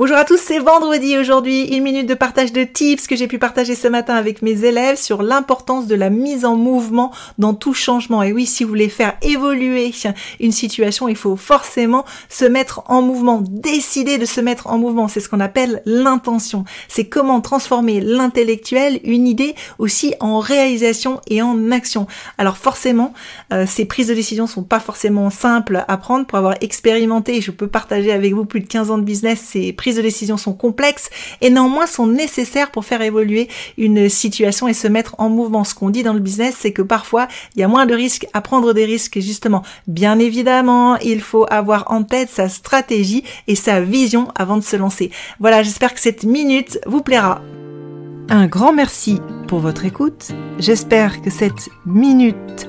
[0.00, 3.38] Bonjour à tous, c'est vendredi aujourd'hui, une minute de partage de tips que j'ai pu
[3.38, 7.74] partager ce matin avec mes élèves sur l'importance de la mise en mouvement dans tout
[7.74, 8.22] changement.
[8.22, 9.92] Et oui, si vous voulez faire évoluer
[10.40, 15.06] une situation, il faut forcément se mettre en mouvement, décider de se mettre en mouvement.
[15.06, 16.64] C'est ce qu'on appelle l'intention.
[16.88, 22.06] C'est comment transformer l'intellectuel, une idée aussi en réalisation et en action.
[22.38, 23.12] Alors forcément,
[23.52, 27.42] euh, ces prises de décision sont pas forcément simples à prendre pour avoir expérimenté.
[27.42, 30.36] Je peux partager avec vous plus de 15 ans de business, ces prises de décision
[30.36, 31.10] sont complexes
[31.40, 35.64] et néanmoins sont nécessaires pour faire évoluer une situation et se mettre en mouvement.
[35.64, 38.26] Ce qu'on dit dans le business, c'est que parfois, il y a moins de risques
[38.32, 39.62] à prendre des risques, justement.
[39.86, 44.76] Bien évidemment, il faut avoir en tête sa stratégie et sa vision avant de se
[44.76, 45.10] lancer.
[45.38, 47.42] Voilà, j'espère que cette minute vous plaira.
[48.28, 49.18] Un grand merci
[49.48, 50.28] pour votre écoute.
[50.58, 52.68] J'espère que cette minute